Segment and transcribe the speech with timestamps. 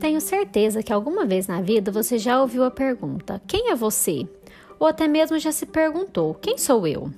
[0.00, 4.26] Tenho certeza que alguma vez na vida você já ouviu a pergunta: Quem é você?
[4.78, 7.10] Ou até mesmo já se perguntou: Quem sou eu?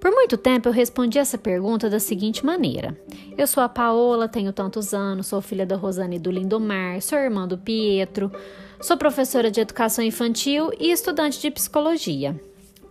[0.00, 2.96] Por muito tempo eu respondi essa pergunta da seguinte maneira:
[3.36, 7.18] Eu sou a Paola, tenho tantos anos, sou filha da Rosane e do Lindomar, sou
[7.18, 8.30] irmã do Pietro,
[8.80, 12.40] sou professora de educação infantil e estudante de psicologia.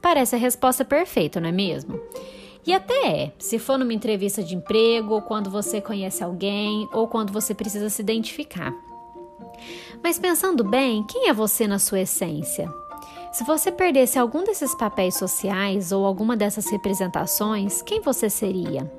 [0.01, 1.97] Parece a resposta perfeita, não é mesmo?
[2.67, 7.07] E até é, se for numa entrevista de emprego, ou quando você conhece alguém, ou
[7.07, 8.73] quando você precisa se identificar.
[10.03, 12.69] Mas pensando bem, quem é você na sua essência?
[13.31, 18.91] Se você perdesse algum desses papéis sociais ou alguma dessas representações, quem você seria?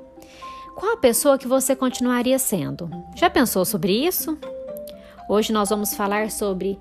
[0.74, 2.90] Qual a pessoa que você continuaria sendo?
[3.14, 4.36] Já pensou sobre isso?
[5.28, 6.78] Hoje nós vamos falar sobre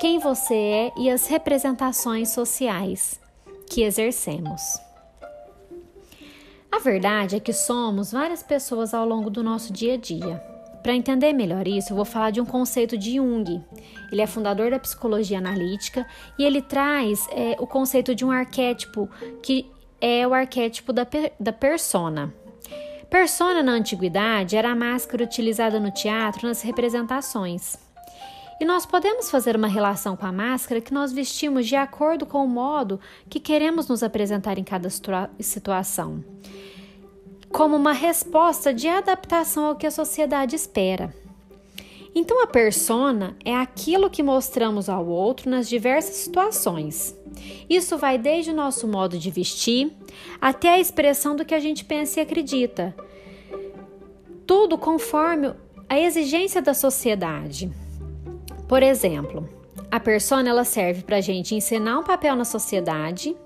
[0.00, 3.20] quem você é e as representações sociais
[3.68, 4.80] que exercemos.
[6.72, 10.57] A verdade é que somos várias pessoas ao longo do nosso dia a dia.
[10.88, 13.62] Para entender melhor isso, eu vou falar de um conceito de Jung.
[14.10, 16.06] Ele é fundador da psicologia analítica
[16.38, 19.06] e ele traz é, o conceito de um arquétipo
[19.42, 21.06] que é o arquétipo da,
[21.38, 22.32] da persona.
[23.10, 27.76] Persona na antiguidade era a máscara utilizada no teatro nas representações.
[28.58, 32.42] E nós podemos fazer uma relação com a máscara que nós vestimos de acordo com
[32.42, 34.88] o modo que queremos nos apresentar em cada
[35.38, 36.24] situação
[37.50, 41.14] como uma resposta de adaptação ao que a sociedade espera.
[42.14, 47.16] Então, a persona é aquilo que mostramos ao outro nas diversas situações.
[47.68, 49.92] Isso vai desde o nosso modo de vestir
[50.40, 52.94] até a expressão do que a gente pensa e acredita.
[54.46, 55.54] Tudo conforme
[55.88, 57.70] a exigência da sociedade.
[58.66, 59.48] Por exemplo,
[59.90, 63.36] a persona ela serve para a gente ensinar um papel na sociedade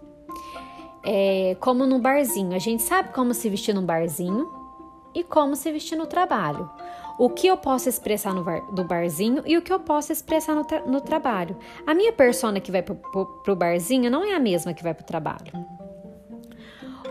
[1.04, 2.54] é, como no barzinho.
[2.54, 4.50] A gente sabe como se vestir no barzinho
[5.14, 6.68] e como se vestir no trabalho.
[7.18, 10.54] O que eu posso expressar no, bar, do barzinho e o que eu posso expressar
[10.54, 11.56] no, tra no trabalho.
[11.86, 14.94] A minha persona que vai pro, pro, pro barzinho não é a mesma que vai
[14.94, 15.52] pro trabalho.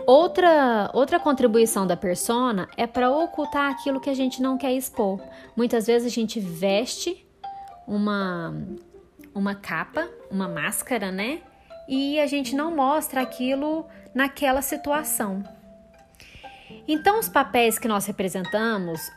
[0.04, 5.20] Outra, outra contribuição da persona é para ocultar aquilo que a gente não quer expor.
[5.56, 7.24] Muitas vezes a gente veste
[7.86, 8.52] uma,
[9.32, 11.40] uma capa, uma máscara, né?
[11.94, 15.44] E a gente não mostra aquilo naquela situação.
[16.88, 19.12] Então, os papéis que nós representamos,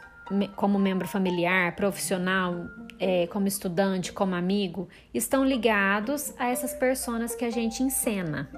[0.58, 2.66] como membro familiar, profissional,
[3.00, 8.50] é, como estudante, como amigo, estão ligados a essas personas que a gente encena.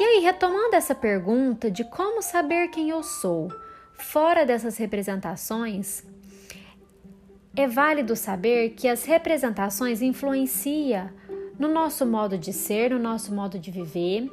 [0.00, 3.52] E aí, retomando essa pergunta de como saber quem eu sou
[3.98, 6.02] fora dessas representações,
[7.54, 11.10] é válido saber que as representações influenciam
[11.62, 14.28] no nosso modo de ser, no nosso modo de viver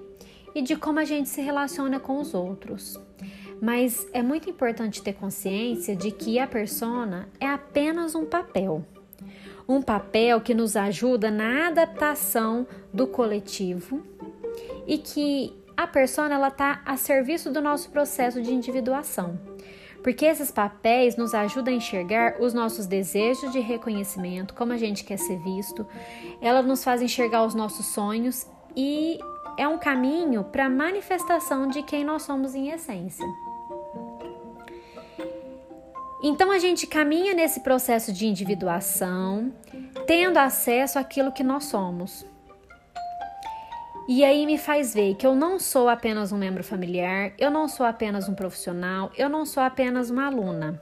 [0.56, 3.00] e de como a gente se relaciona com os outros.
[3.62, 8.84] Mas é muito importante ter consciência de que a persona é apenas um papel.
[9.68, 14.02] Um papel que nos ajuda na adaptação do coletivo
[14.88, 19.40] e que a persona ela está a serviço do nosso processo de individuação
[20.04, 25.04] porque esses papéis nos ajudam a enxergar os nossos desejos de reconhecimento, como a gente
[25.04, 25.86] quer ser visto,
[26.42, 29.20] ela nos faz enxergar os nossos sonhos e
[29.58, 33.26] é um caminho para a manifestação de quem nós somos em essência.
[36.22, 39.54] Então a gente caminha nesse processo de individuação,
[40.06, 42.26] tendo acesso àquilo que nós somos.
[44.12, 47.68] E aí me faz ver que eu não sou apenas um membro familiar, eu não
[47.68, 50.82] sou apenas um profissional, eu não sou apenas uma aluna.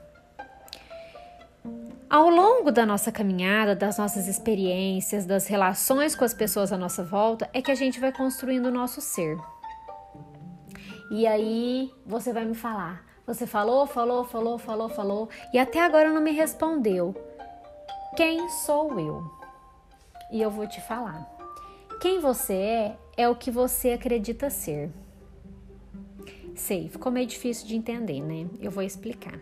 [2.08, 7.04] Ao longo da nossa caminhada, das nossas experiências, das relações com as pessoas à nossa
[7.04, 9.36] volta, é que a gente vai construindo o nosso ser.
[11.10, 13.04] E aí você vai me falar.
[13.26, 17.14] Você falou, falou, falou, falou, falou, e até agora não me respondeu.
[18.16, 19.22] Quem sou eu?
[20.32, 21.28] E eu vou te falar.
[22.00, 24.90] Quem você é é o que você acredita ser.
[26.54, 28.46] Sei, ficou meio difícil de entender, né?
[28.60, 29.40] Eu vou explicar.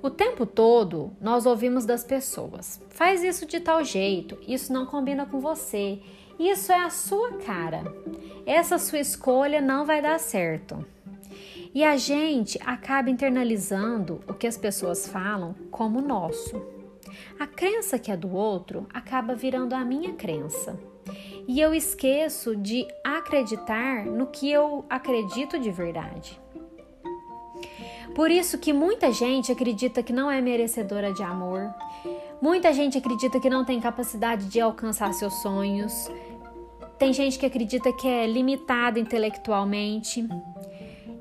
[0.00, 5.26] O tempo todo nós ouvimos das pessoas: faz isso de tal jeito, isso não combina
[5.26, 6.00] com você,
[6.38, 7.82] isso é a sua cara,
[8.46, 10.86] essa sua escolha não vai dar certo.
[11.74, 16.62] E a gente acaba internalizando o que as pessoas falam como nosso.
[17.38, 20.78] A crença que é do outro acaba virando a minha crença
[21.46, 26.40] e eu esqueço de acreditar no que eu acredito de verdade.
[28.14, 31.72] Por isso que muita gente acredita que não é merecedora de amor,
[32.40, 36.10] muita gente acredita que não tem capacidade de alcançar seus sonhos,
[36.98, 40.28] tem gente que acredita que é limitada intelectualmente.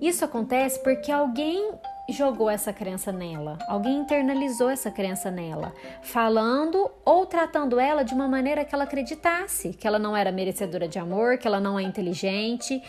[0.02, 1.72] Isso acontece porque alguém
[2.12, 8.28] jogou essa crença nela, alguém internalizou essa crença nela, falando ou tratando ela de uma
[8.28, 11.84] maneira que ela acreditasse que ela não era merecedora de amor, que ela não é
[11.84, 12.82] inteligente,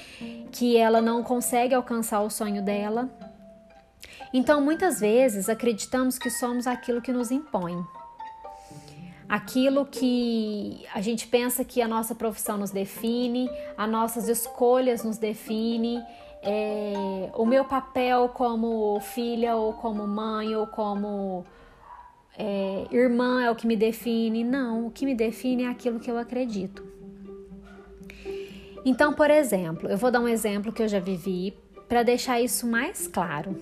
[0.50, 3.08] que ela não consegue alcançar o sonho dela.
[4.32, 7.84] Então, muitas vezes acreditamos que somos aquilo que nos impõe.
[9.28, 15.18] Aquilo que a gente pensa que a nossa profissão nos define, as nossas escolhas nos
[15.18, 16.02] define,
[16.42, 21.44] é, o meu papel como filha ou como mãe ou como
[22.38, 24.42] é, irmã é o que me define.
[24.42, 26.82] Não, o que me define é aquilo que eu acredito.
[28.84, 31.54] Então, por exemplo, eu vou dar um exemplo que eu já vivi
[31.88, 33.56] para deixar isso mais claro.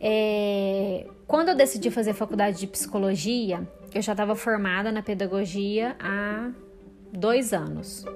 [0.00, 6.50] É, quando eu decidi fazer faculdade de psicologia, eu já estava formada na pedagogia há
[7.12, 8.06] dois anos.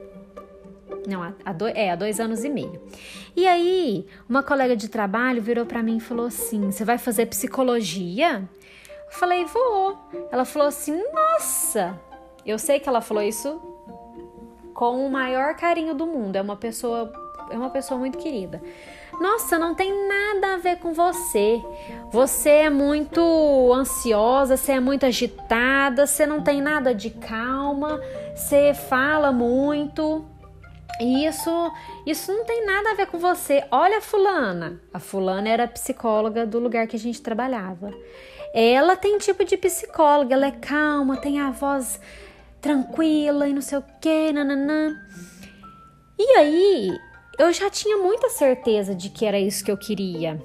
[1.07, 2.81] Não, há, dois, é, há dois anos e meio.
[3.37, 7.27] E aí, uma colega de trabalho virou para mim e falou assim: Você vai fazer
[7.27, 8.49] psicologia?
[9.07, 9.99] Eu falei: Vou.
[10.31, 11.99] Ela falou assim: Nossa!
[12.45, 13.61] Eu sei que ela falou isso
[14.75, 16.37] com o maior carinho do mundo.
[16.37, 17.13] É uma pessoa,
[17.51, 18.61] é uma pessoa muito querida.
[19.21, 21.63] Nossa, não tem nada a ver com você.
[22.11, 28.01] Você é muito ansiosa, você é muito agitada, você não tem nada de calma,
[28.35, 30.25] você fala muito.
[31.01, 31.73] E isso,
[32.07, 33.65] isso não tem nada a ver com você.
[33.71, 34.81] Olha a fulana.
[34.93, 37.93] A fulana era psicóloga do lugar que a gente trabalhava.
[38.55, 42.01] Ela tem tipo de psicóloga, ela é calma, tem a voz
[42.61, 44.95] tranquila e não sei o que, nananã.
[46.17, 47.01] E aí,
[47.37, 50.41] eu já tinha muita certeza de que era isso que eu queria.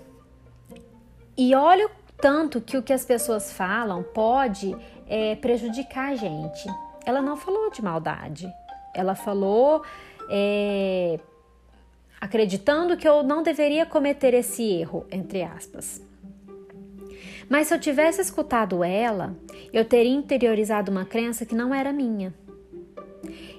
[1.37, 4.75] E olha o tanto que o que as pessoas falam pode
[5.07, 6.67] é, prejudicar a gente.
[7.05, 8.51] Ela não falou de maldade.
[8.95, 9.83] Ela falou
[10.29, 11.19] é,
[12.21, 16.01] acreditando que eu não deveria cometer esse erro, entre aspas.
[17.49, 19.35] Mas se eu tivesse escutado ela,
[19.73, 22.33] eu teria interiorizado uma crença que não era minha.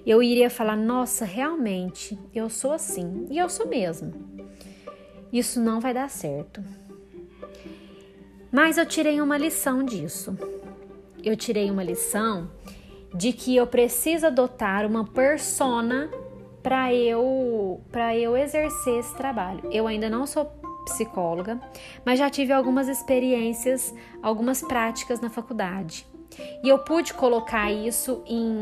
[0.07, 4.13] Eu iria falar: nossa, realmente, eu sou assim, e eu sou mesmo.
[5.33, 6.63] Isso não vai dar certo.
[8.51, 10.37] Mas eu tirei uma lição disso.
[11.23, 12.51] Eu tirei uma lição
[13.15, 16.11] de que eu preciso adotar uma persona
[16.63, 19.63] para eu para eu exercer esse trabalho.
[19.71, 20.45] Eu ainda não sou
[20.85, 21.61] psicóloga,
[22.05, 26.07] mas já tive algumas experiências, algumas práticas na faculdade.
[26.63, 28.61] E eu pude colocar isso em,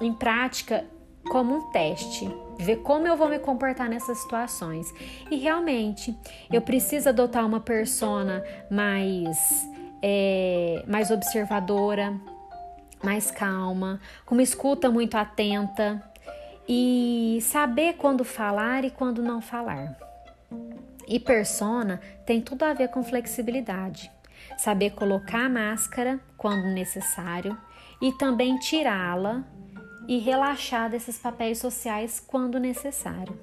[0.00, 0.86] em prática
[1.30, 2.28] como um teste,
[2.58, 4.92] ver como eu vou me comportar nessas situações.
[5.30, 6.16] E realmente,
[6.52, 9.38] eu preciso adotar uma persona mais
[10.02, 12.20] é, mais observadora,
[13.02, 16.02] mais calma, com uma escuta muito atenta,
[16.68, 19.96] e saber quando falar e quando não falar.
[21.06, 24.10] E persona tem tudo a ver com flexibilidade.
[24.56, 27.56] Saber colocar a máscara quando necessário
[28.00, 29.44] e também tirá-la
[30.08, 33.38] e relaxar desses papéis sociais quando necessário.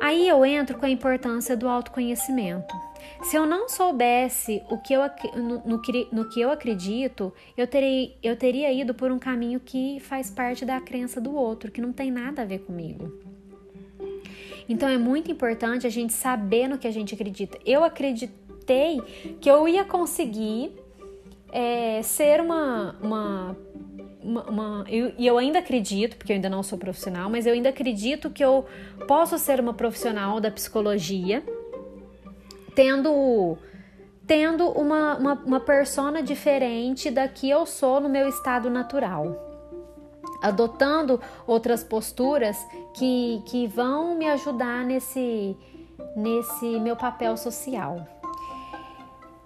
[0.00, 2.74] Aí eu entro com a importância do autoconhecimento.
[3.22, 5.00] Se eu não soubesse o que eu,
[5.34, 5.82] no, no,
[6.12, 10.64] no, que eu acredito, eu, terei, eu teria ido por um caminho que faz parte
[10.64, 13.12] da crença do outro, que não tem nada a ver comigo.
[14.68, 17.58] Então é muito importante a gente saber no que a gente acredita.
[17.64, 19.00] Eu acreditei
[19.40, 20.72] que eu ia conseguir
[21.52, 23.56] é, ser uma, uma
[24.26, 27.52] uma, uma eu, e eu ainda acredito, porque eu ainda não sou profissional, mas eu
[27.52, 28.66] ainda acredito que eu
[29.06, 31.44] posso ser uma profissional da psicologia
[32.76, 33.58] tendo
[34.26, 39.44] tendo uma, uma, uma persona diferente da que eu sou no meu estado natural.
[40.42, 42.58] Adotando outras posturas
[42.94, 45.56] que, que vão me ajudar nesse,
[46.16, 48.04] nesse meu papel social.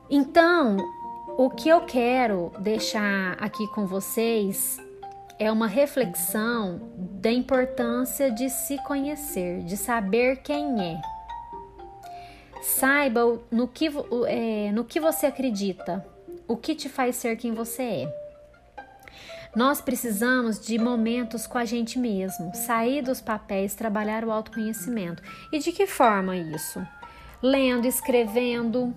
[0.08, 0.78] Então,
[1.36, 4.78] o que eu quero deixar aqui com vocês
[5.38, 11.19] é uma reflexão da importância de se conhecer, de saber quem é.
[12.62, 13.88] Saiba no que,
[14.26, 16.04] é, no que você acredita,
[16.46, 18.20] o que te faz ser quem você é.
[19.54, 25.22] Nós precisamos de momentos com a gente mesmo, sair dos papéis, trabalhar o autoconhecimento.
[25.52, 26.86] E de que forma isso?
[27.42, 28.94] Lendo, escrevendo.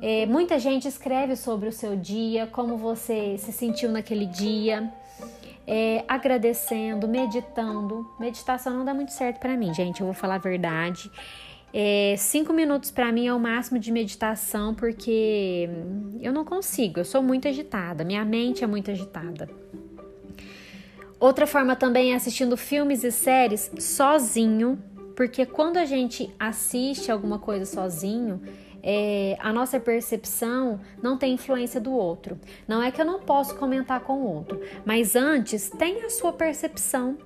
[0.00, 4.92] É, muita gente escreve sobre o seu dia, como você se sentiu naquele dia,
[5.66, 8.08] é, agradecendo, meditando.
[8.18, 11.10] Meditação não dá muito certo para mim, gente, eu vou falar a verdade.
[11.72, 15.68] É, cinco minutos para mim é o máximo de meditação porque
[16.20, 19.48] eu não consigo, eu sou muito agitada, minha mente é muito agitada.
[21.20, 24.82] Outra forma também é assistindo filmes e séries sozinho,
[25.14, 28.40] porque quando a gente assiste alguma coisa sozinho,
[28.82, 32.40] é, a nossa percepção não tem influência do outro.
[32.66, 36.32] Não é que eu não posso comentar com o outro, mas antes tenha a sua
[36.32, 37.18] percepção.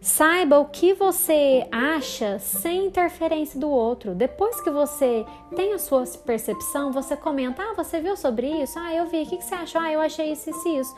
[0.00, 4.14] Saiba o que você acha sem interferência do outro.
[4.14, 8.78] Depois que você tem a sua percepção, você comenta: Ah, você viu sobre isso?
[8.78, 9.22] Ah, eu vi.
[9.22, 9.78] O que você achou?
[9.78, 10.96] Ah, eu achei isso e isso.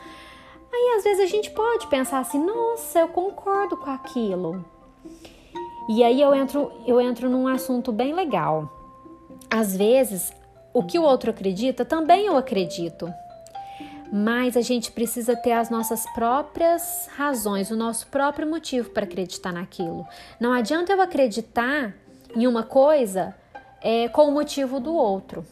[0.71, 4.63] Aí às vezes a gente pode pensar assim: Nossa, eu concordo com aquilo.
[5.89, 8.71] E aí eu entro, eu entro num assunto bem legal.
[9.49, 10.31] Às vezes,
[10.73, 13.13] o que o outro acredita, também eu acredito
[14.15, 19.51] mas a gente precisa ter as nossas próprias razões, o nosso próprio motivo para acreditar
[19.51, 20.05] naquilo.
[20.39, 21.95] Não adianta eu acreditar
[22.35, 23.33] em uma coisa
[23.81, 25.43] é, com o motivo do outro.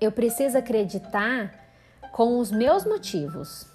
[0.00, 1.52] Eu preciso acreditar
[2.10, 3.66] com os meus motivos.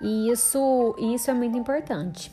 [0.00, 2.30] E isso, isso é muito importante.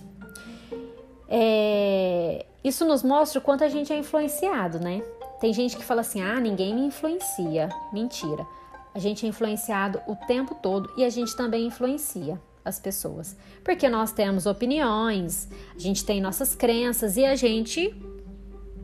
[1.27, 5.01] É, isso nos mostra o quanto a gente é influenciado, né?
[5.41, 7.67] Tem gente que fala assim: ah, ninguém me influencia.
[7.91, 8.45] Mentira.
[8.93, 13.87] A gente é influenciado o tempo todo e a gente também influencia as pessoas, porque
[13.87, 17.95] nós temos opiniões, a gente tem nossas crenças e a gente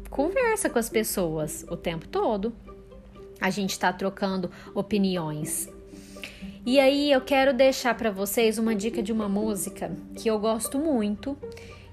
[0.09, 2.53] conversa com as pessoas o tempo todo.
[3.39, 5.69] A gente está trocando opiniões.
[6.65, 10.79] E aí eu quero deixar para vocês uma dica de uma música que eu gosto
[10.79, 11.37] muito,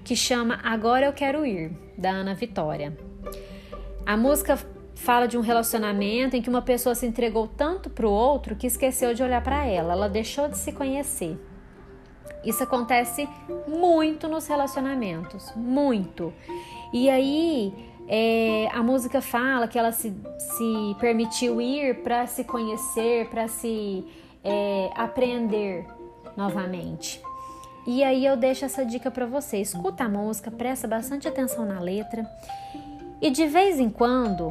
[0.03, 2.97] que chama Agora Eu Quero Ir, da Ana Vitória.
[4.05, 4.57] A música
[5.03, 8.65] fala de um relacionamento em que uma pessoa se entregou tanto para o outro que
[8.65, 11.37] esqueceu de olhar para ela, ela deixou de se conhecer.
[12.43, 13.27] Isso acontece
[13.67, 16.33] muito nos relacionamentos, muito.
[16.93, 17.73] E aí
[18.07, 24.05] é, a música fala que ela se, se permitiu ir para se conhecer, para se
[24.41, 25.85] é, aprender
[26.37, 27.21] novamente.
[27.85, 29.57] E aí eu deixo essa dica para você.
[29.57, 32.25] Escuta a música, presta bastante atenção na letra
[33.21, 34.49] e de vez em quando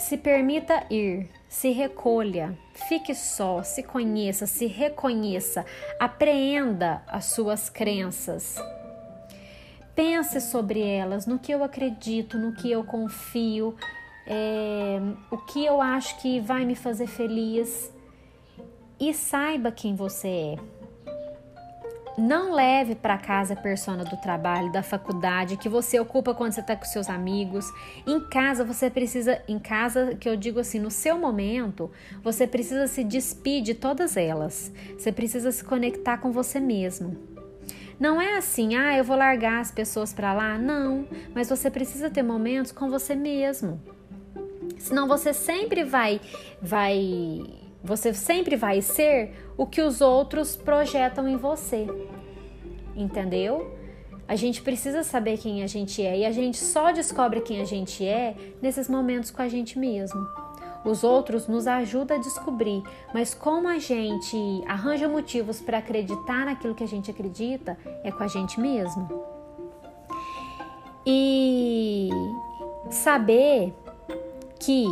[0.00, 5.64] se permita ir, se recolha, fique só, se conheça, se reconheça,
[5.98, 8.56] apreenda as suas crenças.
[9.94, 13.76] Pense sobre elas, no que eu acredito, no que eu confio,
[14.26, 14.98] é,
[15.30, 17.92] o que eu acho que vai me fazer feliz
[18.98, 20.79] e saiba quem você é.
[22.18, 26.60] Não leve para casa a persona do trabalho, da faculdade, que você ocupa quando você
[26.60, 27.66] está com seus amigos.
[28.06, 31.90] Em casa, você precisa, em casa, que eu digo assim, no seu momento,
[32.22, 34.72] você precisa se despedir de todas elas.
[34.98, 37.16] Você precisa se conectar com você mesmo.
[37.98, 40.56] Não é assim, ah, eu vou largar as pessoas para lá.
[40.56, 43.80] Não, mas você precisa ter momentos com você mesmo.
[44.78, 46.20] Senão você sempre vai,
[46.62, 51.86] vai você sempre vai ser o que os outros projetam em você.
[52.94, 53.78] Entendeu?
[54.28, 57.64] A gente precisa saber quem a gente é e a gente só descobre quem a
[57.64, 60.20] gente é nesses momentos com a gente mesmo.
[60.84, 62.82] Os outros nos ajudam a descobrir,
[63.12, 68.22] mas como a gente arranja motivos para acreditar naquilo que a gente acredita, é com
[68.22, 69.08] a gente mesmo.
[71.04, 72.08] E
[72.90, 73.74] saber
[74.58, 74.86] que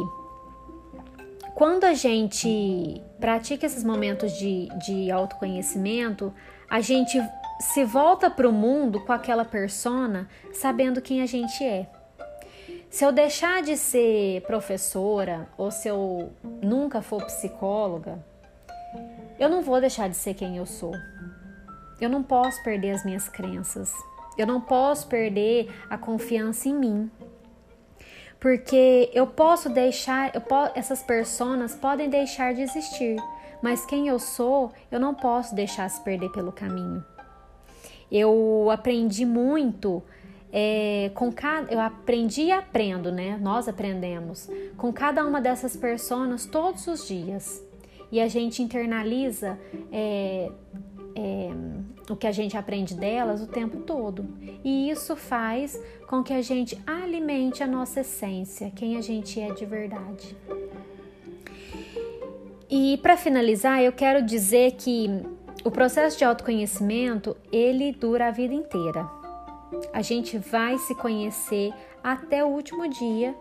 [1.59, 6.33] quando a gente pratica esses momentos de, de autoconhecimento,
[6.71, 7.21] a gente
[7.59, 11.89] se volta para o mundo com aquela persona sabendo quem a gente é.
[12.89, 18.25] Se eu deixar de ser professora ou se eu nunca for psicóloga,
[19.37, 20.95] eu não vou deixar de ser quem eu sou.
[22.01, 23.93] Eu não posso perder as minhas crenças.
[24.39, 27.11] Eu não posso perder a confiança em mim
[28.41, 33.17] porque eu posso deixar, eu po essas pessoas podem deixar de existir,
[33.63, 37.05] mas quem eu sou, eu não posso deixar se perder pelo caminho.
[38.11, 40.03] Eu aprendi muito
[40.53, 43.39] é, com cada, eu aprendi e aprendo, né?
[43.41, 47.63] Nós aprendemos com cada uma dessas pessoas todos os dias
[48.11, 49.59] e a gente internaliza
[49.93, 50.51] é,
[51.15, 51.51] é,
[52.13, 54.27] o que a gente aprende delas o tempo todo.
[54.65, 59.53] E isso faz com que a gente alimente a nossa essência, quem a gente é
[59.53, 60.37] de verdade.
[62.71, 65.23] E para finalizar, eu quero dizer que
[65.65, 69.09] o processo de autoconhecimento, ele dura a vida inteira.
[69.93, 71.73] A gente vai se conhecer
[72.03, 73.35] até o último dia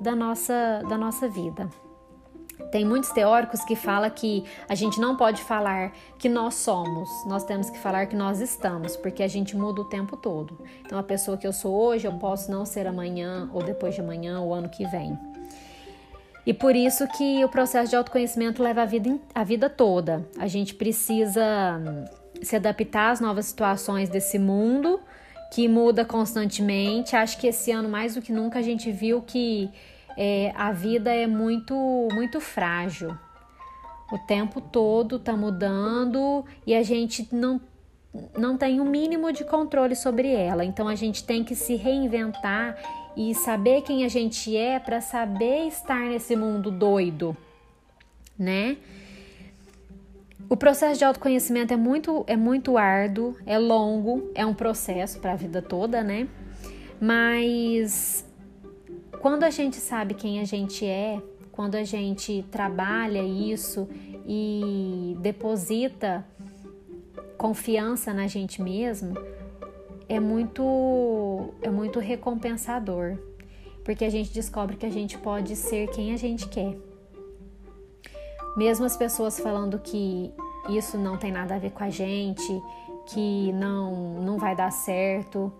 [0.00, 1.68] da nossa, da nossa vida.
[2.70, 7.44] Tem muitos teóricos que falam que a gente não pode falar que nós somos, nós
[7.44, 10.58] temos que falar que nós estamos, porque a gente muda o tempo todo.
[10.84, 14.00] Então, a pessoa que eu sou hoje, eu posso não ser amanhã, ou depois de
[14.00, 15.18] amanhã, ou ano que vem.
[16.46, 20.26] E por isso que o processo de autoconhecimento leva a vida, a vida toda.
[20.38, 21.42] A gente precisa
[21.78, 22.04] hum,
[22.42, 25.00] se adaptar às novas situações desse mundo
[25.52, 27.14] que muda constantemente.
[27.14, 29.70] Acho que esse ano, mais do que nunca, a gente viu que
[30.16, 31.74] é, a vida é muito,
[32.12, 33.16] muito frágil.
[34.12, 37.60] O tempo todo está mudando e a gente não,
[38.36, 40.64] não tem o um mínimo de controle sobre ela.
[40.64, 42.76] Então a gente tem que se reinventar
[43.16, 47.36] e saber quem a gente é para saber estar nesse mundo doido,
[48.38, 48.76] né?
[50.48, 55.32] O processo de autoconhecimento é muito, é muito árduo, é longo, é um processo para
[55.32, 56.26] a vida toda, né?
[57.00, 58.24] Mas
[59.20, 61.20] quando a gente sabe quem a gente é,
[61.52, 63.86] quando a gente trabalha isso
[64.26, 66.24] e deposita
[67.36, 69.14] confiança na gente mesmo,
[70.08, 73.18] é muito é muito recompensador,
[73.84, 76.76] porque a gente descobre que a gente pode ser quem a gente quer.
[78.56, 80.32] Mesmo as pessoas falando que
[80.68, 82.62] isso não tem nada a ver com a gente,
[83.06, 85.52] que não não vai dar certo,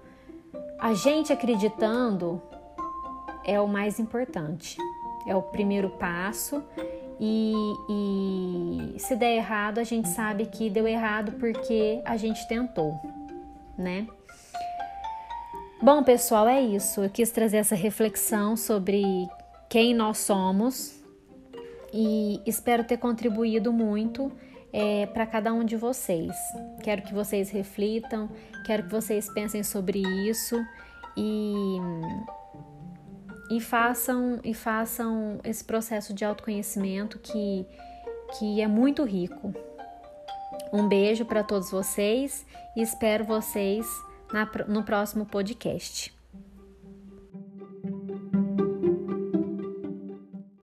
[0.79, 2.41] a gente acreditando
[3.45, 4.77] é o mais importante,
[5.27, 6.63] é o primeiro passo.
[7.23, 7.53] E,
[7.91, 12.95] e se der errado, a gente sabe que deu errado porque a gente tentou,
[13.77, 14.07] né?
[15.83, 17.03] Bom, pessoal, é isso.
[17.03, 19.03] Eu quis trazer essa reflexão sobre
[19.69, 21.01] quem nós somos
[21.93, 24.33] e espero ter contribuído muito
[24.73, 26.35] é, para cada um de vocês.
[26.83, 28.29] Quero que vocês reflitam,
[28.65, 30.63] quero que vocês pensem sobre isso
[31.17, 31.79] e,
[33.51, 37.67] e façam e façam esse processo de autoconhecimento que,
[38.39, 39.53] que é muito rico.
[40.73, 43.87] Um beijo para todos vocês e espero vocês
[44.33, 46.20] na, no próximo podcast.